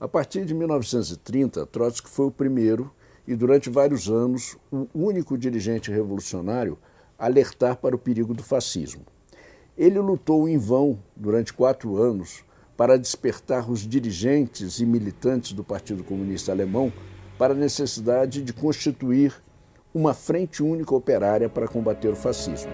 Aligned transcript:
A 0.00 0.08
partir 0.08 0.46
de 0.46 0.54
1930, 0.54 1.66
Trotsky 1.66 2.08
foi 2.08 2.24
o 2.24 2.30
primeiro 2.30 2.90
e, 3.28 3.36
durante 3.36 3.68
vários 3.68 4.08
anos, 4.08 4.56
o 4.72 4.88
único 4.94 5.36
dirigente 5.36 5.90
revolucionário 5.90 6.78
a 7.18 7.26
alertar 7.26 7.76
para 7.76 7.94
o 7.94 7.98
perigo 7.98 8.32
do 8.32 8.42
fascismo. 8.42 9.02
Ele 9.76 9.98
lutou 9.98 10.48
em 10.48 10.56
vão 10.56 10.98
durante 11.14 11.52
quatro 11.52 11.98
anos 11.98 12.42
para 12.78 12.96
despertar 12.96 13.70
os 13.70 13.80
dirigentes 13.80 14.80
e 14.80 14.86
militantes 14.86 15.52
do 15.52 15.62
Partido 15.62 16.02
Comunista 16.02 16.50
Alemão 16.50 16.90
para 17.36 17.52
a 17.52 17.56
necessidade 17.56 18.40
de 18.40 18.54
constituir 18.54 19.34
uma 19.92 20.14
frente 20.14 20.62
única 20.62 20.94
operária 20.94 21.46
para 21.46 21.68
combater 21.68 22.08
o 22.08 22.16
fascismo. 22.16 22.72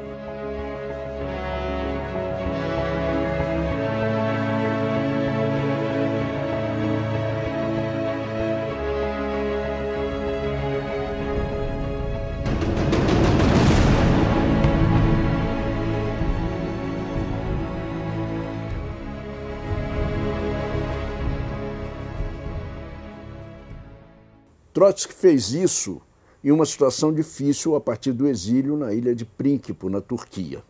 Trotsky 24.77 25.15
fez 25.15 25.55
isso 25.55 26.03
em 26.45 26.53
uma 26.53 26.67
situação 26.67 27.11
difícil 27.11 27.75
a 27.75 27.81
partir 27.81 28.13
do 28.13 28.29
exílio 28.29 28.77
na 28.77 28.93
ilha 28.93 29.15
de 29.15 29.25
Príncipe, 29.25 29.89
na 29.89 30.03
Turquia. 30.03 30.63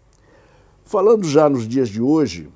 Falando 0.84 1.26
já 1.26 1.50
nos 1.50 1.66
dias 1.66 1.88
de 1.88 2.00
hoje, 2.00 2.48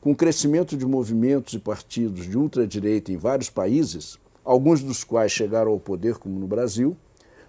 com 0.00 0.12
o 0.12 0.16
crescimento 0.16 0.78
de 0.78 0.86
movimentos 0.86 1.52
e 1.52 1.58
partidos 1.58 2.26
de 2.26 2.38
ultradireita 2.38 3.12
em 3.12 3.18
vários 3.18 3.50
países, 3.50 4.18
alguns 4.42 4.82
dos 4.82 5.04
quais 5.04 5.30
chegaram 5.30 5.72
ao 5.72 5.78
poder, 5.78 6.16
como 6.16 6.40
no 6.40 6.46
Brasil, 6.46 6.96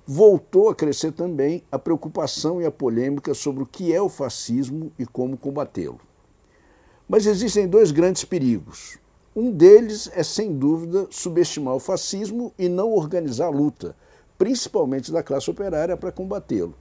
voltou 0.05 0.67
a 0.67 0.75
crescer 0.75 1.13
também 1.13 1.63
a 1.71 1.79
preocupação 1.79 2.61
e 2.61 2.65
a 2.65 2.71
polêmica 2.71 3.33
sobre 3.33 3.63
o 3.63 3.65
que 3.65 3.93
é 3.93 4.01
o 4.01 4.09
fascismo 4.09 4.91
e 4.99 5.05
como 5.05 5.37
combatê-lo. 5.37 6.01
Mas 7.07 7.25
existem 7.25 7.69
dois 7.69 7.91
grandes 7.91 8.25
perigos. 8.25 8.99
Um 9.35 9.51
deles 9.51 10.09
é, 10.13 10.23
sem 10.23 10.57
dúvida, 10.57 11.07
subestimar 11.11 11.75
o 11.75 11.79
fascismo 11.79 12.53
e 12.57 12.69
não 12.69 12.93
organizar 12.93 13.47
a 13.47 13.49
luta, 13.49 13.93
principalmente 14.37 15.11
da 15.11 15.21
classe 15.21 15.51
operária, 15.51 15.97
para 15.97 16.09
combatê-lo. 16.09 16.73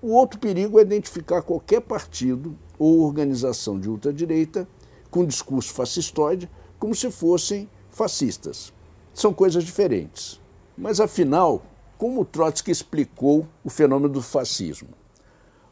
O 0.00 0.12
outro 0.12 0.38
perigo 0.38 0.78
é 0.78 0.82
identificar 0.82 1.42
qualquer 1.42 1.80
partido 1.80 2.56
ou 2.78 3.00
organização 3.00 3.80
de 3.80 3.90
ultradireita 3.90 4.68
com 5.10 5.24
discurso 5.24 5.74
fascistoide 5.74 6.48
como 6.78 6.94
se 6.94 7.10
fossem 7.10 7.68
fascistas. 7.90 8.72
São 9.12 9.34
coisas 9.34 9.64
diferentes. 9.64 10.40
Mas, 10.78 11.00
afinal, 11.00 11.62
como 11.98 12.24
Trotsky 12.24 12.70
explicou 12.70 13.44
o 13.64 13.70
fenômeno 13.70 14.12
do 14.12 14.22
fascismo? 14.22 14.90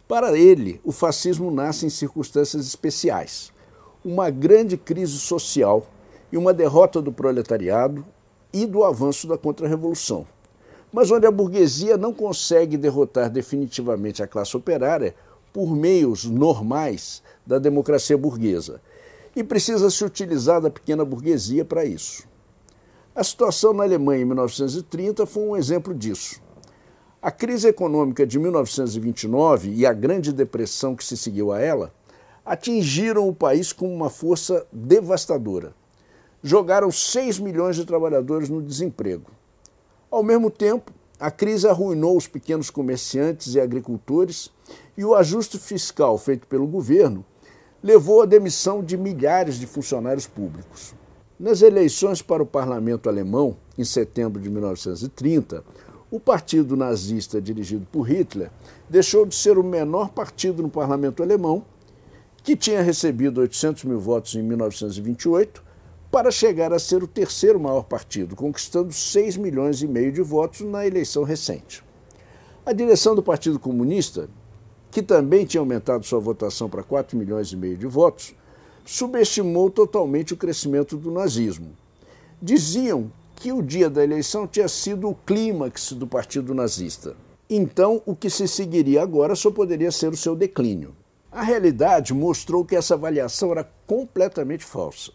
Para 0.08 0.36
ele, 0.36 0.80
o 0.82 0.90
fascismo 0.90 1.52
nasce 1.52 1.86
em 1.86 1.90
circunstâncias 1.90 2.66
especiais 2.66 3.53
uma 4.05 4.28
grande 4.28 4.77
crise 4.77 5.19
social 5.19 5.86
e 6.30 6.36
uma 6.36 6.52
derrota 6.52 7.00
do 7.00 7.10
proletariado 7.10 8.05
e 8.52 8.66
do 8.66 8.84
avanço 8.84 9.27
da 9.27 9.38
contra-revolução. 9.38 10.27
Mas 10.92 11.11
onde 11.11 11.27
a 11.27 11.30
burguesia 11.30 11.96
não 11.96 12.12
consegue 12.12 12.77
derrotar 12.77 13.30
definitivamente 13.30 14.22
a 14.22 14.27
classe 14.27 14.56
operária 14.56 15.14
por 15.52 15.74
meios 15.74 16.24
normais 16.24 17.22
da 17.46 17.58
democracia 17.58 18.19
burguesa. 18.19 18.80
E 19.34 19.42
precisa 19.42 19.91
se 19.91 20.05
utilizar 20.05 20.61
da 20.61 20.70
pequena 20.70 21.05
burguesia 21.05 21.64
para 21.64 21.84
isso. 21.84 22.28
A 23.14 23.24
situação 23.24 23.72
na 23.72 23.84
Alemanha 23.84 24.22
em 24.22 24.24
1930 24.24 25.27
foi 25.27 25.42
um 25.44 25.56
exemplo 25.56 25.94
disso. 25.94 26.41
A 27.22 27.30
crise 27.30 27.68
econômica 27.68 28.27
de 28.27 28.39
1929 28.39 29.70
e 29.70 29.86
a 29.86 29.92
Grande 29.92 30.33
Depressão 30.33 30.95
que 30.95 31.05
se 31.05 31.17
seguiu 31.17 31.52
a 31.52 31.61
ela 31.61 31.92
atingiram 32.44 33.28
o 33.28 33.34
país 33.34 33.72
com 33.72 33.92
uma 33.94 34.10
força 34.10 34.66
devastadora. 34.72 35.74
Jogaram 36.42 36.90
6 36.90 37.38
milhões 37.38 37.77
de 37.77 37.84
trabalhadores 37.84 38.50
no 38.50 38.60
desemprego. 38.60 39.30
Ao 40.10 40.22
mesmo 40.22 40.50
tempo, 40.50 40.92
a 41.18 41.30
crise 41.30 41.66
arruinou 41.66 42.16
os 42.16 42.27
pequenos 42.27 42.68
comerciantes 42.68 43.54
e 43.54 43.60
agricultores 43.60 44.50
e 44.96 45.04
o 45.04 45.14
ajuste 45.14 45.58
fiscal 45.58 46.18
feito 46.18 46.46
pelo 46.46 46.66
governo 46.66 47.24
levou 47.83 48.22
à 48.22 48.27
demissão 48.27 48.83
de 48.83 48.96
milhares 48.96 49.58
de 49.58 49.66
funcionários 49.66 50.27
públicos. 50.27 50.94
Nas 51.38 51.62
eleições 51.62 52.22
para 52.22 52.42
o 52.42 52.46
parlamento 52.46 53.08
alemão, 53.08 53.56
em 53.77 53.84
setembro 53.84 54.40
de 54.40 54.48
1930, 54.48 55.64
o 56.10 56.20
partido 56.20 56.77
nazista 56.77 57.40
dirigido 57.40 57.86
por 57.90 58.02
Hitler 58.02 58.50
deixou 58.88 59.27
de 59.27 59.34
ser 59.34 59.58
o 59.58 59.64
menor 59.64 60.10
partido 60.10 60.62
no 60.62 60.68
parlamento 60.68 61.22
alemão 61.22 61.64
que 62.44 62.55
tinha 62.55 62.82
recebido 62.82 63.40
800 63.40 63.84
mil 63.84 63.98
votos 63.98 64.34
em 64.34 64.42
1928, 64.42 65.64
para 66.10 66.30
chegar 66.30 66.74
a 66.74 66.78
ser 66.78 67.02
o 67.02 67.08
terceiro 67.08 67.58
maior 67.58 67.84
partido, 67.84 68.36
conquistando 68.36 68.92
6 68.92 69.38
milhões 69.38 69.80
e 69.80 69.88
meio 69.88 70.12
de 70.12 70.20
votos 70.20 70.60
na 70.60 70.86
eleição 70.86 71.24
recente. 71.24 71.83
A 72.66 72.72
direção 72.74 73.14
do 73.14 73.22
Partido 73.22 73.58
Comunista, 73.58 74.28
que 74.90 75.02
também 75.02 75.46
tinha 75.46 75.60
aumentado 75.60 76.04
sua 76.04 76.20
votação 76.20 76.68
para 76.68 76.83
4 76.83 77.16
milhões 77.16 77.50
e 77.50 77.56
meio 77.56 77.78
de 77.78 77.86
votos, 77.86 78.34
subestimou 78.84 79.70
totalmente 79.70 80.34
o 80.34 80.36
crescimento 80.36 80.98
do 80.98 81.10
nazismo. 81.10 81.70
Diziam 82.42 83.10
que 83.36 83.52
o 83.52 83.62
dia 83.62 83.88
da 83.88 84.04
eleição 84.04 84.46
tinha 84.46 84.68
sido 84.68 85.08
o 85.08 85.14
clímax 85.14 85.92
do 85.92 86.06
partido 86.06 86.54
nazista. 86.54 87.16
Então, 87.48 88.02
o 88.04 88.14
que 88.14 88.28
se 88.28 88.46
seguiria 88.46 89.02
agora 89.02 89.34
só 89.34 89.50
poderia 89.50 89.90
ser 89.90 90.12
o 90.12 90.16
seu 90.16 90.36
declínio. 90.36 90.94
A 91.34 91.42
realidade 91.42 92.14
mostrou 92.14 92.64
que 92.64 92.77
essa 92.77 92.95
avaliação 92.95 93.50
era 93.50 93.68
completamente 93.89 94.64
falsa. 94.64 95.11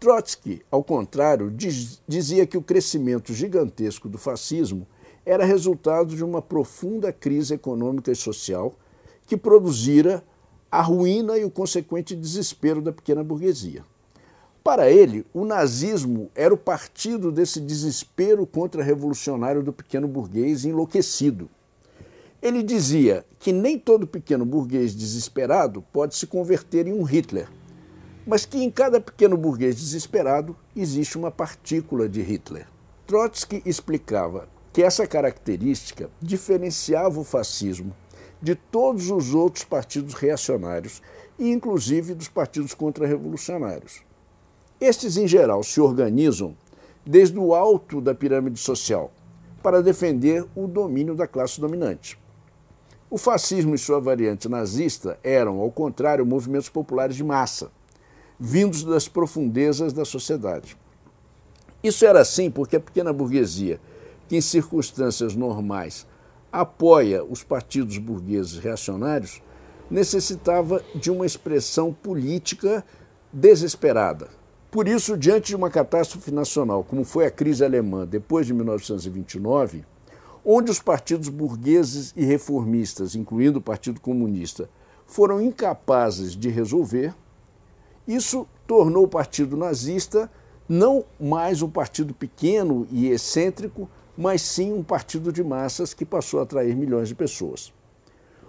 Trotsky, 0.00 0.62
ao 0.68 0.82
contrário, 0.82 1.48
diz, 1.48 2.02
dizia 2.08 2.44
que 2.44 2.58
o 2.58 2.62
crescimento 2.62 3.32
gigantesco 3.32 4.08
do 4.08 4.18
fascismo 4.18 4.84
era 5.24 5.44
resultado 5.44 6.16
de 6.16 6.24
uma 6.24 6.42
profunda 6.42 7.12
crise 7.12 7.54
econômica 7.54 8.10
e 8.10 8.16
social 8.16 8.74
que 9.28 9.36
produzira 9.36 10.24
a 10.72 10.82
ruína 10.82 11.38
e 11.38 11.44
o 11.44 11.50
consequente 11.52 12.16
desespero 12.16 12.82
da 12.82 12.90
pequena 12.90 13.22
burguesia. 13.22 13.84
Para 14.64 14.90
ele, 14.90 15.24
o 15.32 15.44
nazismo 15.44 16.32
era 16.34 16.52
o 16.52 16.58
partido 16.58 17.30
desse 17.30 17.60
desespero 17.60 18.44
contra-revolucionário 18.44 19.62
do 19.62 19.72
pequeno 19.72 20.08
burguês 20.08 20.64
enlouquecido. 20.64 21.48
Ele 22.40 22.62
dizia 22.62 23.26
que 23.40 23.52
nem 23.52 23.76
todo 23.76 24.06
pequeno 24.06 24.44
burguês 24.44 24.94
desesperado 24.94 25.82
pode 25.92 26.14
se 26.14 26.24
converter 26.24 26.86
em 26.86 26.92
um 26.92 27.02
Hitler, 27.02 27.48
mas 28.24 28.46
que 28.46 28.62
em 28.62 28.70
cada 28.70 29.00
pequeno 29.00 29.36
burguês 29.36 29.74
desesperado 29.74 30.56
existe 30.76 31.18
uma 31.18 31.32
partícula 31.32 32.08
de 32.08 32.22
Hitler. 32.22 32.68
Trotsky 33.08 33.60
explicava 33.66 34.48
que 34.72 34.84
essa 34.84 35.04
característica 35.04 36.08
diferenciava 36.22 37.18
o 37.18 37.24
fascismo 37.24 37.92
de 38.40 38.54
todos 38.54 39.10
os 39.10 39.34
outros 39.34 39.64
partidos 39.64 40.14
reacionários 40.14 41.02
e 41.40 41.50
inclusive 41.50 42.14
dos 42.14 42.28
partidos 42.28 42.72
contra-revolucionários. 42.72 44.02
Estes, 44.80 45.16
em 45.16 45.26
geral, 45.26 45.64
se 45.64 45.80
organizam 45.80 46.56
desde 47.04 47.36
o 47.36 47.52
alto 47.52 48.00
da 48.00 48.14
pirâmide 48.14 48.60
social 48.60 49.10
para 49.60 49.82
defender 49.82 50.46
o 50.54 50.68
domínio 50.68 51.16
da 51.16 51.26
classe 51.26 51.60
dominante. 51.60 52.16
O 53.10 53.16
fascismo 53.16 53.74
e 53.74 53.78
sua 53.78 53.98
variante 53.98 54.50
nazista 54.50 55.18
eram, 55.24 55.60
ao 55.60 55.70
contrário, 55.70 56.26
movimentos 56.26 56.68
populares 56.68 57.16
de 57.16 57.24
massa, 57.24 57.70
vindos 58.38 58.84
das 58.84 59.08
profundezas 59.08 59.94
da 59.94 60.04
sociedade. 60.04 60.76
Isso 61.82 62.04
era 62.04 62.20
assim 62.20 62.50
porque 62.50 62.76
a 62.76 62.80
pequena 62.80 63.10
burguesia, 63.10 63.80
que 64.28 64.36
em 64.36 64.42
circunstâncias 64.42 65.34
normais 65.34 66.06
apoia 66.52 67.24
os 67.24 67.42
partidos 67.42 67.96
burgueses 67.96 68.58
reacionários, 68.58 69.40
necessitava 69.90 70.82
de 70.94 71.10
uma 71.10 71.24
expressão 71.24 71.94
política 71.94 72.84
desesperada. 73.32 74.28
Por 74.70 74.86
isso, 74.86 75.16
diante 75.16 75.46
de 75.46 75.56
uma 75.56 75.70
catástrofe 75.70 76.30
nacional, 76.30 76.84
como 76.84 77.04
foi 77.04 77.24
a 77.24 77.30
crise 77.30 77.64
alemã 77.64 78.06
depois 78.06 78.46
de 78.46 78.52
1929, 78.52 79.82
onde 80.50 80.70
os 80.70 80.80
partidos 80.80 81.28
burgueses 81.28 82.14
e 82.16 82.24
reformistas, 82.24 83.14
incluindo 83.14 83.58
o 83.58 83.62
Partido 83.62 84.00
Comunista, 84.00 84.66
foram 85.04 85.42
incapazes 85.42 86.34
de 86.34 86.48
resolver, 86.48 87.14
isso 88.06 88.46
tornou 88.66 89.04
o 89.04 89.08
Partido 89.08 89.58
Nazista 89.58 90.30
não 90.66 91.04
mais 91.20 91.60
um 91.60 91.68
partido 91.68 92.14
pequeno 92.14 92.88
e 92.90 93.08
excêntrico, 93.08 93.90
mas 94.16 94.40
sim 94.40 94.72
um 94.72 94.82
partido 94.82 95.30
de 95.30 95.44
massas 95.44 95.92
que 95.92 96.06
passou 96.06 96.40
a 96.40 96.44
atrair 96.44 96.74
milhões 96.74 97.08
de 97.08 97.14
pessoas. 97.14 97.70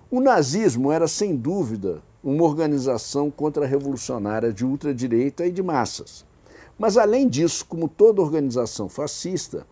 O 0.10 0.22
nazismo 0.22 0.94
era, 0.94 1.08
sem 1.08 1.36
dúvida, 1.36 2.02
uma 2.24 2.46
organização 2.46 3.30
contra-revolucionária 3.30 4.54
de 4.54 4.66
ultradireita 4.66 5.46
e 5.46 5.52
de 5.52 5.62
massas, 5.62 6.26
Mas, 6.78 6.96
além 6.96 7.28
disso, 7.28 7.66
como 7.66 7.90
toda 7.90 8.22
organização 8.22 8.88
fascista, 8.88 9.68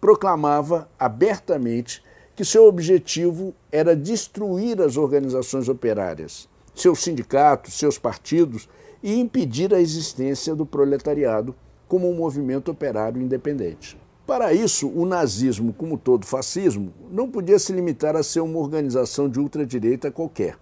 proclamava 0.00 0.88
abertamente 0.98 2.02
que 2.34 2.44
seu 2.44 2.66
objetivo 2.66 3.54
era 3.72 3.96
destruir 3.96 4.80
as 4.80 4.96
organizações 4.96 5.68
operárias, 5.68 6.48
seus 6.74 7.02
sindicatos, 7.02 7.74
seus 7.74 7.98
partidos 7.98 8.68
e 9.02 9.18
impedir 9.18 9.72
a 9.72 9.80
existência 9.80 10.54
do 10.54 10.66
proletariado 10.66 11.54
como 11.88 12.10
um 12.10 12.14
movimento 12.14 12.70
operário 12.70 13.22
independente. 13.22 13.98
Para 14.26 14.52
isso, 14.52 14.88
o 14.88 15.06
nazismo, 15.06 15.72
como 15.72 15.96
todo 15.96 16.26
fascismo, 16.26 16.92
não 17.10 17.30
podia 17.30 17.58
se 17.58 17.72
limitar 17.72 18.16
a 18.16 18.24
ser 18.24 18.40
uma 18.40 18.58
organização 18.58 19.28
de 19.28 19.38
ultradireita 19.38 20.10
qualquer. 20.10 20.58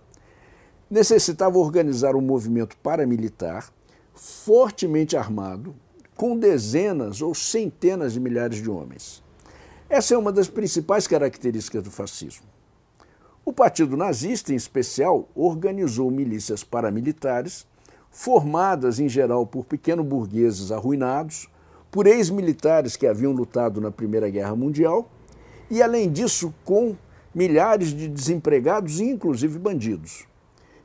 Necessitava 0.91 1.59
organizar 1.59 2.15
um 2.15 2.21
movimento 2.21 2.77
paramilitar, 2.83 3.73
fortemente 4.15 5.17
armado, 5.17 5.75
com 6.15 6.37
dezenas 6.37 7.23
ou 7.23 7.35
centenas 7.35 8.13
de 8.13 8.21
milhares 8.21 8.63
de 8.63 8.71
homens. 8.71 9.24
Essa 9.89 10.15
é 10.15 10.19
uma 10.19 10.33
das 10.33 10.49
principais 10.49 11.07
características 11.07 11.83
do 11.83 11.91
fascismo. 11.91 12.47
O 13.45 13.53
Partido 13.53 13.97
Nazista, 13.97 14.53
em 14.53 14.57
especial, 14.57 15.29
organizou 15.35 16.11
milícias 16.11 16.65
paramilitares, 16.65 17.67
formadas 18.11 18.99
em 18.99 19.09
geral 19.09 19.47
por 19.47 19.67
pequenos 19.67 20.07
burgueses 20.07 20.73
arruinados, 20.73 21.49
por 21.91 22.07
ex-militares 22.07 22.97
que 22.97 23.07
haviam 23.07 23.33
lutado 23.33 23.81
na 23.81 23.91
Primeira 23.91 24.31
Guerra 24.31 24.57
Mundial 24.57 25.09
e, 25.71 25.83
além 25.83 26.11
disso, 26.11 26.55
com 26.65 26.97
milhares 27.35 27.89
de 27.89 28.09
desempregados 28.09 29.01
e, 29.01 29.05
inclusive, 29.05 29.59
bandidos. 29.59 30.27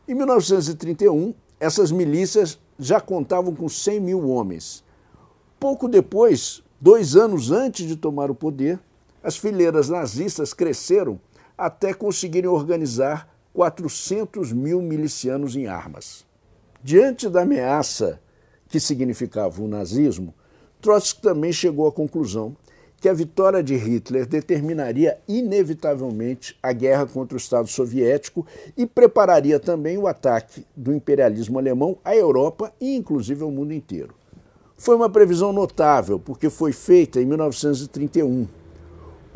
Em 0.08 0.14
1931, 0.14 1.34
essas 1.60 1.92
milícias 1.92 2.60
já 2.78 3.00
contavam 3.00 3.56
com 3.56 3.70
100 3.70 4.00
mil 4.02 4.28
homens. 4.30 4.84
Pouco 5.60 5.88
depois, 5.88 6.62
dois 6.82 7.16
anos 7.16 7.52
antes 7.52 7.88
de 7.88 7.96
tomar 7.96 8.30
o 8.30 8.36
poder, 8.36 8.80
as 9.24 9.38
fileiras 9.38 9.90
nazistas 9.90 10.54
cresceram 10.54 11.20
até 11.58 11.94
conseguirem 11.94 12.50
organizar 12.50 13.28
400 13.54 14.54
mil 14.54 14.82
milicianos 14.82 15.56
em 15.56 15.68
armas. 15.68 16.26
Diante 16.82 17.28
da 17.28 17.42
ameaça 17.42 18.22
que 18.70 18.80
significava 18.80 19.62
o 19.62 19.68
nazismo, 19.68 20.34
Trotsky 20.82 21.22
também 21.22 21.52
chegou 21.52 21.88
à 21.88 21.92
conclusão 21.92 22.56
que 23.02 23.10
a 23.10 23.14
vitória 23.14 23.64
de 23.64 23.76
Hitler 23.76 24.26
determinaria 24.26 25.20
inevitavelmente 25.28 26.58
a 26.62 26.72
guerra 26.74 27.06
contra 27.06 27.36
o 27.36 27.40
Estado 27.40 27.68
soviético 27.68 28.46
e 28.78 28.86
prepararia 28.86 29.60
também 29.60 29.98
o 29.98 30.08
ataque 30.08 30.66
do 30.76 30.94
imperialismo 30.94 31.58
alemão 31.58 31.98
à 32.04 32.16
Europa 32.16 32.74
e 32.80 32.96
inclusive 32.96 33.44
ao 33.44 33.52
mundo 33.52 33.74
inteiro. 33.74 34.14
Foi 34.78 34.96
uma 34.96 35.10
previsão 35.10 35.52
notável, 35.52 36.20
porque 36.20 36.50
foi 36.50 36.72
feita 36.72 37.22
em 37.22 37.26
1931, 37.26 38.48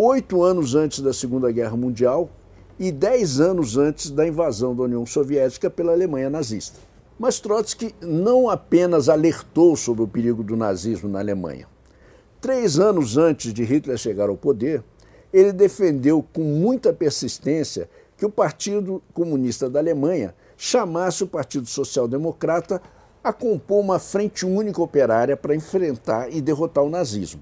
oito 0.03 0.44
anos 0.44 0.75
antes 0.75 1.00
da 1.00 1.13
Segunda 1.13 1.50
Guerra 1.50 1.77
Mundial 1.77 2.29
e 2.77 2.91
dez 2.91 3.39
anos 3.39 3.77
antes 3.77 4.09
da 4.09 4.27
invasão 4.27 4.75
da 4.75 4.83
União 4.83 5.05
Soviética 5.05 5.69
pela 5.69 5.94
Alemanha 5.94 6.29
nazista. 6.29 6.77
Mas 7.17 7.39
Trotsky 7.39 7.95
não 8.01 8.50
apenas 8.50 9.07
alertou 9.07 9.77
sobre 9.77 10.03
o 10.03 10.07
perigo 10.07 10.44
do 10.44 10.57
nazismo 10.57 11.07
na 11.07 11.19
Alemanha. 11.19 11.67
Três 12.41 12.77
anos 12.79 13.17
antes 13.17 13.53
de 13.53 13.63
Hitler 13.63 13.97
chegar 13.97 14.27
ao 14.27 14.35
poder, 14.35 14.83
ele 15.31 15.53
defendeu 15.53 16.21
com 16.33 16.41
muita 16.41 16.91
persistência 16.91 17.89
que 18.17 18.25
o 18.25 18.29
Partido 18.29 19.01
Comunista 19.13 19.69
da 19.69 19.79
Alemanha 19.79 20.35
chamasse 20.57 21.23
o 21.23 21.27
Partido 21.27 21.67
Social 21.67 22.09
Democrata 22.09 22.81
a 23.23 23.31
compor 23.31 23.79
uma 23.79 23.99
frente 23.99 24.45
única 24.45 24.81
operária 24.81 25.38
para 25.38 25.56
enfrentar 25.56 26.29
e 26.29 26.41
derrotar 26.41 26.83
o 26.83 26.89
nazismo. 26.89 27.41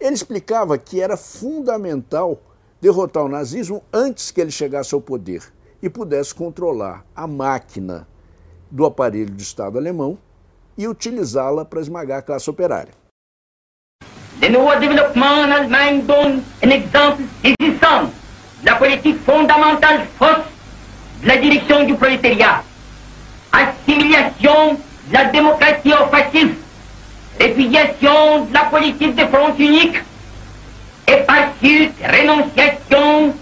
Ele 0.00 0.14
explicava 0.14 0.76
que 0.76 1.00
era 1.00 1.16
fundamental 1.16 2.40
derrotar 2.80 3.24
o 3.24 3.28
nazismo 3.28 3.82
antes 3.92 4.30
que 4.30 4.40
ele 4.40 4.50
chegasse 4.50 4.94
ao 4.94 5.00
poder 5.00 5.42
e 5.82 5.88
pudesse 5.88 6.34
controlar 6.34 7.04
a 7.14 7.26
máquina 7.26 8.06
do 8.70 8.84
aparelho 8.84 9.30
de 9.30 9.42
Estado 9.42 9.78
alemão 9.78 10.18
e 10.76 10.88
utilizá-la 10.88 11.64
para 11.64 11.80
esmagar 11.80 12.18
a 12.18 12.22
classe 12.22 12.50
operária. 12.50 12.92
Le 14.40 14.48
nouveau 14.48 14.78
développement 14.78 15.44
en 15.44 15.52
Allemagne 15.52 16.02
donne 16.02 16.42
un 16.62 16.70
exemple 16.70 17.22
saisissant 17.40 18.10
de 18.60 18.66
la 18.66 18.76
politique 18.76 19.18
fondamentale 19.24 20.06
fausse 20.18 20.44
de 21.22 21.28
la 21.28 21.36
direction 21.36 21.84
du 21.86 21.94
prolétariat. 21.94 22.64
Assimilation 23.52 24.76
de 25.08 25.12
la 25.12 25.24
démocratie 25.26 25.92
au 25.92 26.08
fascisme, 26.10 26.56
répudiation 27.38 28.44
de 28.46 28.52
la 28.52 28.64
politique 28.64 29.14
de 29.14 29.26
front 29.26 29.54
unique 29.58 29.96
et 31.06 31.24
par 31.26 31.52
suite 31.60 31.94
renonciation 32.02 33.34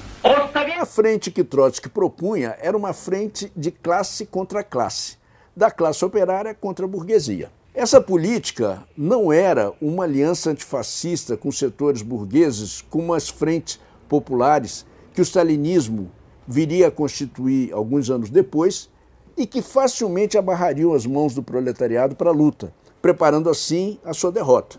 a 0.83 0.87
frente 0.87 1.31
que 1.31 1.45
Trotsky 1.45 1.89
propunha 1.89 2.57
era 2.61 2.77
uma 2.77 2.93
frente 2.93 3.53
de 3.55 3.71
classe 3.71 4.27
contra 4.27 4.65
classe, 4.65 5.17
da 5.57 5.71
classe 5.71 6.05
operária 6.05 6.53
contra 6.55 6.85
a 6.85 6.89
burguesia. 6.89 7.53
Essa 7.73 8.01
política 8.01 8.83
não 8.97 9.33
era 9.33 9.73
uma 9.81 10.03
aliança 10.03 10.51
antifascista 10.51 11.37
com 11.37 11.53
setores 11.53 12.03
burgueses 12.03 12.85
como 12.91 13.15
as 13.15 13.29
frentes 13.29 13.79
populares 14.09 14.85
que 15.15 15.21
o 15.21 15.25
stalinismo 15.25 16.11
viria 16.49 16.89
a 16.89 16.91
constituir 16.91 17.73
alguns 17.73 18.11
anos 18.11 18.29
depois 18.29 18.91
e 19.37 19.47
que 19.47 19.63
facilmente 19.63 20.37
abarrariam 20.37 20.95
as 20.95 21.07
mãos 21.07 21.33
do 21.33 21.45
proletariado 21.45 22.17
para 22.17 22.31
a 22.31 22.35
luta, 22.35 22.75
preparando 23.03 23.51
assim 23.51 23.99
a 24.05 24.15
sua 24.15 24.31
derrota. 24.31 24.79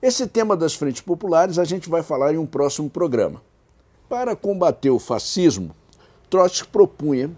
Esse 0.00 0.26
tema 0.26 0.56
das 0.56 0.74
frentes 0.74 1.02
populares 1.02 1.58
a 1.58 1.64
gente 1.64 1.88
vai 1.88 2.02
falar 2.02 2.34
em 2.34 2.38
um 2.38 2.46
próximo 2.46 2.90
programa. 2.90 3.42
Para 4.08 4.34
combater 4.34 4.90
o 4.90 4.98
fascismo, 4.98 5.76
Trotsky 6.28 6.66
propunha 6.68 7.30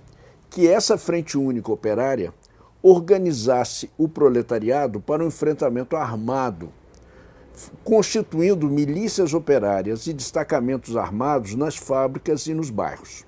que 0.48 0.68
essa 0.68 0.96
frente 0.96 1.36
única 1.36 1.70
operária 1.72 2.32
organizasse 2.80 3.90
o 3.98 4.08
proletariado 4.08 5.00
para 5.00 5.24
um 5.24 5.26
enfrentamento 5.26 5.96
armado, 5.96 6.72
constituindo 7.82 8.68
milícias 8.68 9.34
operárias 9.34 10.06
e 10.06 10.12
destacamentos 10.12 10.96
armados 10.96 11.54
nas 11.54 11.76
fábricas 11.76 12.46
e 12.46 12.54
nos 12.54 12.70
bairros. 12.70 13.24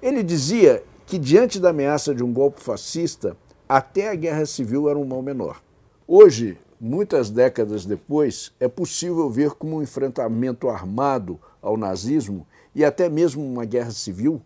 Ele 0.00 0.22
dizia 0.22 0.82
que, 1.06 1.18
diante 1.18 1.60
da 1.60 1.70
ameaça 1.70 2.14
de 2.14 2.22
um 2.22 2.32
golpe 2.32 2.62
fascista, 2.62 3.36
até 3.68 4.08
a 4.08 4.14
guerra 4.14 4.46
civil 4.46 4.88
era 4.88 4.98
um 4.98 5.04
mal 5.04 5.22
menor. 5.22 5.63
Hoje, 6.06 6.58
muitas 6.78 7.30
décadas 7.30 7.86
depois, 7.86 8.52
é 8.60 8.68
possível 8.68 9.30
ver 9.30 9.52
como 9.52 9.78
um 9.78 9.82
enfrentamento 9.82 10.68
armado 10.68 11.40
ao 11.62 11.78
nazismo 11.78 12.46
e 12.74 12.84
até 12.84 13.08
mesmo 13.08 13.42
uma 13.42 13.64
guerra 13.64 13.90
civil 13.90 14.42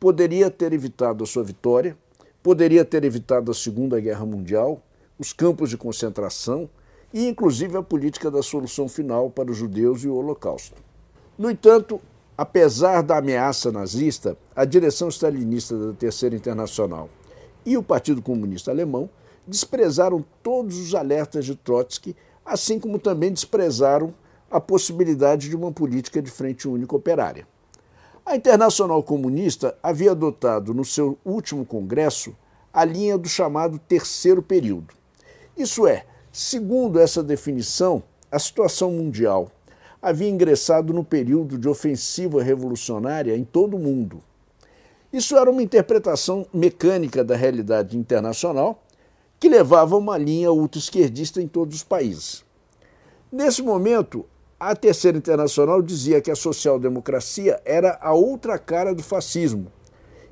poderia 0.00 0.50
ter 0.50 0.72
evitado 0.72 1.22
a 1.22 1.26
sua 1.26 1.44
vitória, 1.44 1.98
poderia 2.42 2.82
ter 2.82 3.04
evitado 3.04 3.50
a 3.50 3.54
Segunda 3.54 4.00
Guerra 4.00 4.24
Mundial, 4.24 4.82
os 5.18 5.34
campos 5.34 5.68
de 5.68 5.76
concentração 5.76 6.66
e, 7.12 7.28
inclusive, 7.28 7.76
a 7.76 7.82
política 7.82 8.30
da 8.30 8.42
solução 8.42 8.88
final 8.88 9.28
para 9.28 9.50
os 9.50 9.56
judeus 9.58 10.02
e 10.02 10.08
o 10.08 10.14
Holocausto. 10.14 10.82
No 11.36 11.50
entanto, 11.50 12.00
apesar 12.38 13.02
da 13.02 13.18
ameaça 13.18 13.70
nazista, 13.70 14.34
a 14.56 14.64
direção 14.64 15.10
stalinista 15.10 15.76
da 15.76 15.92
Terceira 15.92 16.34
Internacional 16.34 17.10
e 17.66 17.76
o 17.76 17.82
Partido 17.82 18.22
Comunista 18.22 18.70
Alemão 18.70 19.10
desprezaram 19.46 20.24
todos 20.42 20.78
os 20.78 20.94
alertas 20.94 21.44
de 21.44 21.56
Trotsky, 21.56 22.16
assim 22.44 22.78
como 22.78 22.98
também 22.98 23.32
desprezaram 23.32 24.14
a 24.50 24.60
possibilidade 24.60 25.48
de 25.48 25.56
uma 25.56 25.72
política 25.72 26.20
de 26.20 26.30
frente 26.30 26.68
única 26.68 26.94
operária. 26.94 27.46
A 28.24 28.36
Internacional 28.36 29.02
Comunista 29.02 29.76
havia 29.82 30.12
adotado 30.12 30.72
no 30.72 30.84
seu 30.84 31.18
último 31.24 31.64
congresso 31.64 32.36
a 32.72 32.84
linha 32.84 33.18
do 33.18 33.28
chamado 33.28 33.78
terceiro 33.78 34.42
período. 34.42 34.94
Isso 35.56 35.86
é, 35.86 36.04
segundo 36.30 37.00
essa 37.00 37.22
definição, 37.22 38.02
a 38.30 38.38
situação 38.38 38.92
mundial 38.92 39.50
havia 40.00 40.28
ingressado 40.28 40.92
no 40.92 41.04
período 41.04 41.58
de 41.58 41.68
ofensiva 41.68 42.42
revolucionária 42.42 43.36
em 43.36 43.44
todo 43.44 43.76
o 43.76 43.78
mundo. 43.78 44.22
Isso 45.12 45.36
era 45.36 45.50
uma 45.50 45.62
interpretação 45.62 46.46
mecânica 46.52 47.22
da 47.22 47.36
realidade 47.36 47.98
internacional 47.98 48.82
que 49.42 49.48
levava 49.48 49.96
uma 49.96 50.16
linha 50.16 50.52
ultra-esquerdista 50.52 51.42
em 51.42 51.48
todos 51.48 51.78
os 51.78 51.82
países. 51.82 52.44
Nesse 53.32 53.60
momento, 53.60 54.24
a 54.60 54.72
Terceira 54.76 55.18
Internacional 55.18 55.82
dizia 55.82 56.20
que 56.20 56.30
a 56.30 56.36
social-democracia 56.36 57.60
era 57.64 57.98
a 58.00 58.12
outra 58.12 58.56
cara 58.56 58.94
do 58.94 59.02
fascismo 59.02 59.66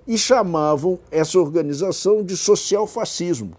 e 0.06 0.16
chamavam 0.16 0.96
essa 1.10 1.40
organização 1.40 2.22
de 2.22 2.36
social-fascismo. 2.36 3.56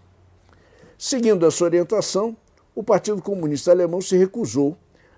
Seguindo 0.96 1.44
essa 1.44 1.64
orientação, 1.64 2.34
o 2.74 2.82
Partido 2.82 3.20
Comunista 3.20 3.72
Alemão 3.72 4.00
se 4.00 4.16
recusou 4.16 4.74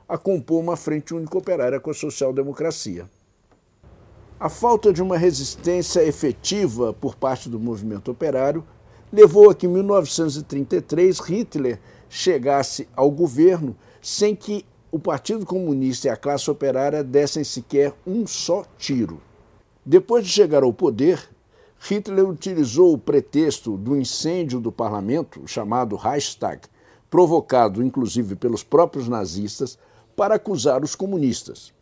a 0.08 0.18
compor 0.18 0.60
uma 0.60 0.76
frente 0.76 1.14
única 1.14 1.38
operária 1.38 1.78
com 1.78 1.92
a 1.92 1.94
social-democracia. 1.94 3.08
A 4.40 4.48
falta 4.48 4.92
de 4.92 5.00
uma 5.00 5.16
resistência 5.16 6.04
efetiva 6.04 6.92
por 6.92 7.14
parte 7.14 7.48
do 7.48 7.60
movimento 7.60 8.10
operário 8.10 8.64
levou 9.14 9.48
a 9.48 9.54
que, 9.54 9.66
em 9.66 9.70
1933, 9.70 11.20
Hitler 11.20 11.80
chegasse 12.08 12.88
ao 12.96 13.10
governo 13.10 13.76
sem 14.02 14.34
que 14.34 14.66
o 14.90 14.98
Partido 14.98 15.46
Comunista 15.46 16.08
e 16.08 16.10
a 16.10 16.16
classe 16.16 16.50
operária 16.50 17.02
dessem 17.02 17.44
sequer 17.44 17.94
um 18.06 18.26
só 18.26 18.64
tiro. 18.76 19.20
Depois 19.86 20.24
de 20.24 20.30
chegar 20.30 20.62
ao 20.62 20.72
poder, 20.72 21.28
Hitler 21.78 22.28
utilizou 22.28 22.92
o 22.92 22.98
pretexto 22.98 23.76
do 23.76 23.96
incêndio 23.96 24.58
do 24.58 24.72
parlamento, 24.72 25.46
chamado 25.46 25.96
Reichstag, 25.96 26.62
provocado 27.08 27.82
inclusive 27.82 28.34
pelos 28.34 28.64
próprios 28.64 29.08
nazistas, 29.08 29.78
para 30.16 30.34
acusar 30.36 30.82
os 30.82 30.94
comunistas. 30.94 31.72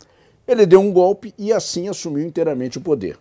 Ele 0.47 0.67
deu 0.67 0.81
um 0.81 0.93
golpe 0.93 1.33
e 1.39 1.53
assim 1.53 1.89
assumiu 1.89 2.27
inteiramente 2.27 2.79
o 2.79 2.83
poder. 2.83 3.19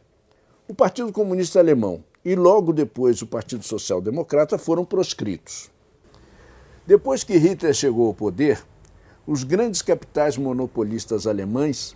O 0.68 0.74
Partido 0.74 1.12
Comunista 1.12 1.60
Alemão 1.60 2.04
e 2.24 2.36
logo 2.36 2.72
depois 2.72 3.22
o 3.22 3.28
Partido 3.28 3.64
Social 3.64 4.02
Democrata 4.02 4.58
foram 4.58 4.86
proscritos. 4.86 5.72
Depois 6.86 7.24
que 7.24 7.38
Hitler 7.38 7.74
chegou 7.74 8.08
ao 8.08 8.14
poder, 8.14 8.64
os 9.26 9.44
grandes 9.44 9.82
capitais 9.82 10.38
monopolistas 10.38 11.28
alemães 11.28 11.96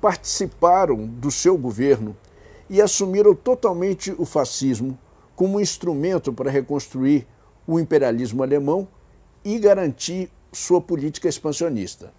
participaram 0.00 1.06
do 1.06 1.30
seu 1.30 1.56
governo 1.56 2.16
e 2.70 2.80
assumiram 2.80 3.34
totalmente 3.34 4.14
o 4.18 4.24
fascismo 4.24 4.98
como 5.34 5.60
instrumento 5.60 6.32
para 6.32 6.50
reconstruir 6.50 7.26
o 7.66 7.78
imperialismo 7.78 8.42
alemão 8.42 8.88
e 9.44 9.58
garantir 9.58 10.30
sua 10.52 10.80
política 10.80 11.28
expansionista. 11.28 12.12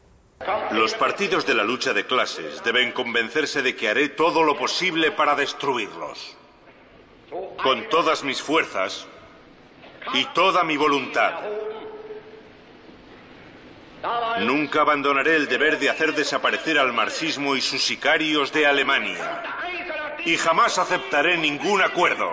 Los 0.72 0.94
partidos 0.94 1.44
de 1.46 1.54
la 1.54 1.64
lucha 1.64 1.94
de 1.94 2.06
deben 2.64 2.92
convencerse 2.92 3.62
de 3.62 3.74
que 3.74 3.88
haré 3.88 4.10
todo 4.10 4.42
lo 4.42 4.56
posible 4.56 5.12
para 5.12 5.36
destruirlos. 5.36 6.39
Con 7.30 7.88
todas 7.90 8.24
mis 8.24 8.42
fuerzas 8.42 9.06
y 10.14 10.26
toda 10.34 10.64
mi 10.64 10.78
voluntad. 10.78 11.34
Nunca 14.42 14.82
abandonaré 14.82 15.36
el 15.36 15.48
deber 15.48 15.78
de 15.78 15.90
hacer 15.90 16.16
desaparecer 16.16 16.80
al 16.80 16.94
marxismo 16.94 17.56
y 17.56 17.62
sus 17.62 17.84
sicarios 17.84 18.52
de 18.52 18.66
Alemania. 18.66 19.44
Y 20.26 20.38
jamás 20.38 20.78
aceptaré 20.78 21.38
ningún 21.38 21.82
acuerdo. 21.82 22.30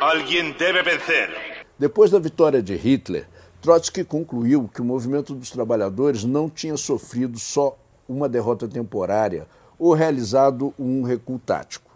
Alguien 0.00 0.56
debe 0.58 0.82
vencer. 0.82 1.66
Después 1.78 2.10
da 2.10 2.18
vitória 2.18 2.62
de 2.62 2.74
Hitler, 2.74 3.26
Trotsky 3.60 4.04
concluiu 4.04 4.68
que 4.68 4.80
o 4.80 4.84
movimento 4.84 5.34
dos 5.34 5.50
trabalhadores 5.50 6.24
não 6.24 6.48
tinha 6.48 6.76
sofrido 6.76 7.38
só 7.38 7.76
uma 8.08 8.28
derrota 8.28 8.66
temporária 8.66 9.46
ou 9.78 9.92
realizado 9.94 10.74
um 10.78 11.02
recuo 11.02 11.38
tático. 11.38 11.87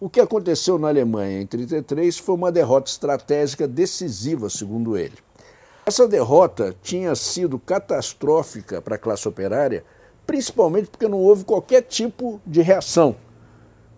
O 0.00 0.08
que 0.08 0.20
aconteceu 0.20 0.78
na 0.78 0.86
Alemanha 0.86 1.40
em 1.40 1.48
1933 1.50 2.18
foi 2.18 2.36
uma 2.36 2.52
derrota 2.52 2.88
estratégica 2.88 3.66
decisiva, 3.66 4.48
segundo 4.48 4.96
ele. 4.96 5.16
Essa 5.84 6.06
derrota 6.06 6.72
tinha 6.80 7.16
sido 7.16 7.58
catastrófica 7.58 8.80
para 8.80 8.94
a 8.94 8.98
classe 8.98 9.26
operária, 9.26 9.84
principalmente 10.24 10.86
porque 10.86 11.08
não 11.08 11.18
houve 11.18 11.44
qualquer 11.44 11.82
tipo 11.82 12.40
de 12.46 12.62
reação, 12.62 13.16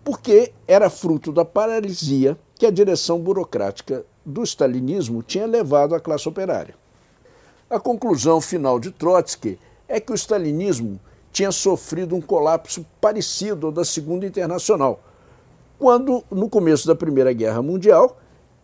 porque 0.03 0.51
era 0.67 0.89
fruto 0.89 1.31
da 1.31 1.45
paralisia 1.45 2.35
que 2.55 2.65
a 2.65 2.71
direção 2.71 3.19
burocrática 3.19 4.03
do 4.25 4.41
stalinismo 4.41 5.21
tinha 5.21 5.45
levado 5.45 5.93
à 5.93 5.99
classe 5.99 6.27
operária. 6.27 6.73
A 7.69 7.79
conclusão 7.79 8.41
final 8.41 8.79
de 8.79 8.89
Trotsky 8.89 9.59
é 9.87 9.99
que 9.99 10.11
o 10.11 10.15
stalinismo 10.15 10.99
tinha 11.31 11.51
sofrido 11.51 12.15
um 12.15 12.21
colapso 12.21 12.83
parecido 12.99 13.67
ao 13.67 13.71
da 13.71 13.85
Segunda 13.85 14.25
Internacional, 14.25 14.99
quando, 15.81 16.23
no 16.29 16.47
começo 16.47 16.85
da 16.85 16.93
Primeira 16.93 17.33
Guerra 17.33 17.59
Mundial, 17.59 18.19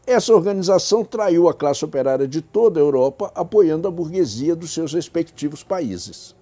essa 0.06 0.32
organização 0.32 1.04
traiu 1.04 1.50
a 1.50 1.54
classe 1.54 1.84
operária 1.84 2.28
de 2.28 2.44
toda 2.44 2.80
a 2.80 2.84
Europa, 2.84 3.32
apoiando 3.34 3.88
a 3.88 3.92
burguesia 3.92 4.56
dos 4.56 4.72
seus 4.72 4.94
respectivos 4.94 5.64
países. 5.64 6.36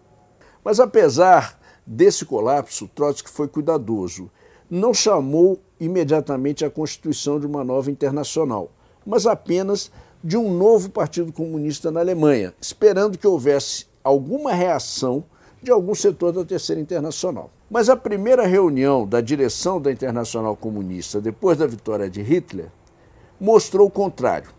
Mas 0.65 0.77
apesar 0.81 1.57
desse 1.87 2.25
colapso, 2.25 2.89
Trotsky 2.93 3.29
foi 3.29 3.47
cuidadoso. 3.47 4.29
Não 4.69 4.93
chamou 4.93 5.61
imediatamente 5.79 6.65
a 6.65 6.69
constituição 6.69 7.39
de 7.39 7.47
uma 7.47 7.63
nova 7.63 7.89
internacional, 7.89 8.69
mas 9.05 9.25
apenas 9.25 9.89
de 10.21 10.35
um 10.35 10.53
novo 10.53 10.89
Partido 10.89 11.31
Comunista 11.31 11.89
na 11.89 12.01
Alemanha, 12.01 12.53
esperando 12.59 13.17
que 13.17 13.25
houvesse 13.25 13.85
alguma 14.03 14.51
reação 14.51 15.23
de 15.65 15.71
algum 15.71 15.95
setor 15.95 16.31
da 16.31 16.45
Terceira 16.45 16.79
Internacional. 16.79 17.49
Mas 17.69 17.89
a 17.89 17.97
primeira 17.97 18.45
reunião 18.45 19.05
da 19.05 19.19
direção 19.19 19.81
da 19.81 19.91
Internacional 19.91 20.55
Comunista 20.55 21.19
depois 21.19 21.57
da 21.57 21.65
vitória 21.65 22.07
de 22.07 22.21
Hitler 22.21 22.67
mostrou 23.41 23.87
o 23.87 23.91
contrário. 23.91 24.51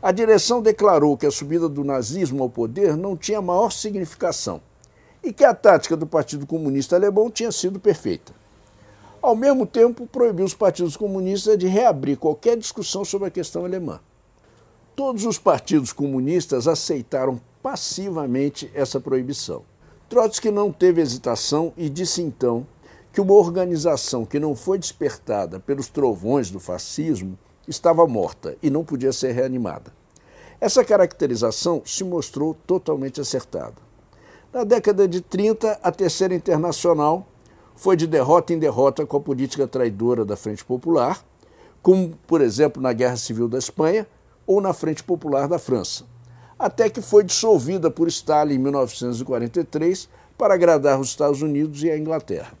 A 0.00 0.10
direção 0.10 0.62
declarou 0.62 1.16
que 1.18 1.26
a 1.26 1.30
subida 1.30 1.68
do 1.68 1.84
nazismo 1.84 2.42
ao 2.42 2.48
poder 2.48 2.96
não 2.96 3.18
tinha 3.18 3.42
maior 3.42 3.70
significação 3.70 4.62
e 5.22 5.30
que 5.30 5.44
a 5.44 5.54
tática 5.54 5.94
do 5.94 6.06
Partido 6.06 6.46
Comunista 6.46 6.96
Alemão 6.96 7.30
tinha 7.30 7.52
sido 7.52 7.78
perfeita. 7.78 8.32
Ao 9.20 9.36
mesmo 9.36 9.66
tempo, 9.66 10.06
proibiu 10.06 10.46
os 10.46 10.54
partidos 10.54 10.96
comunistas 10.96 11.58
de 11.58 11.66
reabrir 11.66 12.16
qualquer 12.16 12.56
discussão 12.56 13.04
sobre 13.04 13.28
a 13.28 13.30
questão 13.30 13.66
alemã. 13.66 14.00
Todos 14.96 15.26
os 15.26 15.38
partidos 15.38 15.92
comunistas 15.92 16.66
aceitaram 16.66 17.38
passivamente 17.62 18.70
essa 18.74 18.98
proibição. 18.98 19.62
Trotsky 20.08 20.50
não 20.50 20.70
teve 20.70 21.00
hesitação 21.00 21.72
e 21.76 21.88
disse 21.88 22.22
então 22.22 22.66
que 23.12 23.20
uma 23.20 23.34
organização 23.34 24.24
que 24.24 24.38
não 24.38 24.54
foi 24.54 24.78
despertada 24.78 25.58
pelos 25.60 25.88
trovões 25.88 26.50
do 26.50 26.60
fascismo 26.60 27.38
estava 27.66 28.06
morta 28.06 28.56
e 28.62 28.68
não 28.68 28.84
podia 28.84 29.12
ser 29.12 29.32
reanimada. 29.32 29.92
Essa 30.60 30.84
caracterização 30.84 31.82
se 31.84 32.04
mostrou 32.04 32.54
totalmente 32.66 33.20
acertada. 33.20 33.76
Na 34.52 34.62
década 34.62 35.08
de 35.08 35.20
30, 35.20 35.80
a 35.82 35.90
Terceira 35.90 36.34
Internacional 36.34 37.26
foi 37.74 37.96
de 37.96 38.06
derrota 38.06 38.52
em 38.52 38.58
derrota 38.58 39.04
com 39.04 39.16
a 39.16 39.20
política 39.20 39.66
traidora 39.66 40.24
da 40.24 40.36
Frente 40.36 40.64
Popular, 40.64 41.24
como, 41.82 42.16
por 42.26 42.40
exemplo, 42.40 42.80
na 42.80 42.92
Guerra 42.92 43.16
Civil 43.16 43.48
da 43.48 43.58
Espanha 43.58 44.06
ou 44.46 44.60
na 44.60 44.72
Frente 44.72 45.02
Popular 45.02 45.48
da 45.48 45.58
França, 45.58 46.04
até 46.58 46.88
que 46.88 47.00
foi 47.00 47.24
dissolvida 47.24 47.90
por 47.90 48.08
Stalin 48.08 48.54
em 48.54 48.58
1943 48.58 50.08
para 50.36 50.54
agradar 50.54 51.00
os 51.00 51.08
Estados 51.08 51.42
Unidos 51.42 51.82
e 51.82 51.90
a 51.90 51.98
Inglaterra. 51.98 52.52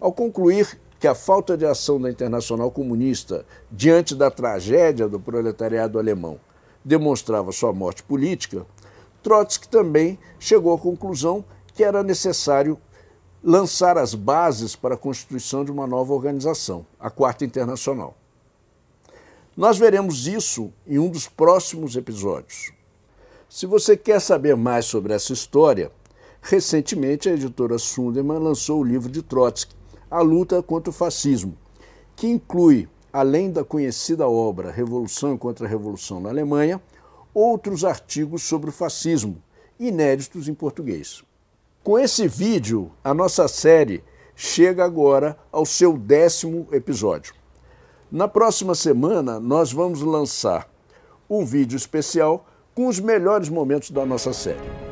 Ao 0.00 0.12
concluir 0.12 0.78
que 0.98 1.06
a 1.06 1.14
falta 1.14 1.56
de 1.56 1.66
ação 1.66 2.00
da 2.00 2.10
Internacional 2.10 2.70
Comunista 2.70 3.44
diante 3.70 4.14
da 4.14 4.30
tragédia 4.30 5.08
do 5.08 5.20
proletariado 5.20 5.98
alemão 5.98 6.38
demonstrava 6.84 7.52
sua 7.52 7.72
morte 7.72 8.02
política, 8.02 8.66
Trotsky 9.22 9.68
também 9.68 10.18
chegou 10.38 10.72
à 10.74 10.78
conclusão 10.78 11.44
que 11.74 11.82
era 11.82 12.02
necessário 12.02 12.78
lançar 13.42 13.98
as 13.98 14.14
bases 14.14 14.74
para 14.74 14.94
a 14.94 14.98
constituição 14.98 15.64
de 15.64 15.70
uma 15.70 15.86
nova 15.86 16.12
organização, 16.12 16.86
a 16.98 17.10
Quarta 17.10 17.44
Internacional. 17.44 18.16
Nós 19.56 19.78
veremos 19.78 20.26
isso 20.26 20.72
em 20.86 20.98
um 20.98 21.08
dos 21.08 21.28
próximos 21.28 21.96
episódios. 21.96 22.75
Se 23.48 23.64
você 23.64 23.96
quer 23.96 24.20
saber 24.20 24.56
mais 24.56 24.86
sobre 24.86 25.12
essa 25.12 25.32
história, 25.32 25.92
recentemente 26.42 27.28
a 27.28 27.32
editora 27.32 27.78
Sunderman 27.78 28.38
lançou 28.38 28.80
o 28.80 28.84
livro 28.84 29.10
de 29.10 29.22
Trotsky, 29.22 29.74
a 30.10 30.20
luta 30.20 30.60
contra 30.62 30.90
o 30.90 30.92
fascismo, 30.92 31.56
que 32.16 32.26
inclui, 32.26 32.88
além 33.12 33.50
da 33.50 33.62
conhecida 33.62 34.28
obra 34.28 34.72
Revolução 34.72 35.38
contra 35.38 35.64
a 35.64 35.68
Revolução 35.68 36.20
na 36.20 36.28
Alemanha, 36.28 36.82
outros 37.32 37.84
artigos 37.84 38.42
sobre 38.42 38.70
o 38.70 38.72
fascismo, 38.72 39.40
inéditos 39.78 40.48
em 40.48 40.54
português. 40.54 41.22
Com 41.84 41.96
esse 41.96 42.26
vídeo, 42.26 42.90
a 43.02 43.14
nossa 43.14 43.46
série 43.46 44.02
chega 44.34 44.84
agora 44.84 45.38
ao 45.52 45.64
seu 45.64 45.96
décimo 45.96 46.66
episódio. 46.72 47.32
Na 48.10 48.26
próxima 48.26 48.74
semana, 48.74 49.38
nós 49.38 49.72
vamos 49.72 50.02
lançar 50.02 50.68
um 51.30 51.44
vídeo 51.44 51.76
especial 51.76 52.44
com 52.76 52.86
os 52.88 53.00
melhores 53.00 53.48
momentos 53.48 53.90
da 53.90 54.04
nossa 54.04 54.34
série. 54.34 54.85